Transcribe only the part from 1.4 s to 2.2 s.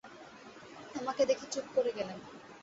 চুপ করে গেলেন।